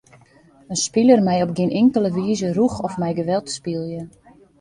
In 0.71 0.75
spiler 0.81 1.21
mei 1.27 1.39
op 1.45 1.51
gjin 1.57 1.75
inkelde 1.81 2.11
wize 2.17 2.49
rûch 2.57 2.77
of 2.87 2.93
mei 3.01 3.13
geweld 3.19 3.47
spylje. 3.57 4.01